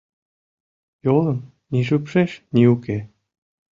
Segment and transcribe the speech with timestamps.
[1.05, 1.39] Йолым
[1.71, 2.97] ни шупшеш, ни уке.